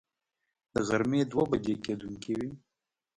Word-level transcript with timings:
د 0.73 0.75
غرمې 0.87 1.21
دوه 1.31 1.43
بجې 1.51 1.75
کېدونکې 1.85 2.33
وې. 2.39 2.51